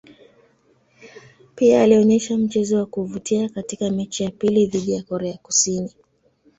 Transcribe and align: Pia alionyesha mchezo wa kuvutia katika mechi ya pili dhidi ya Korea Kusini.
Pia 1.55 1.83
alionyesha 1.83 2.37
mchezo 2.37 2.77
wa 2.77 2.85
kuvutia 2.85 3.49
katika 3.49 3.89
mechi 3.91 4.23
ya 4.23 4.29
pili 4.31 4.65
dhidi 4.65 4.91
ya 4.93 5.03
Korea 5.03 5.37
Kusini. 5.37 5.93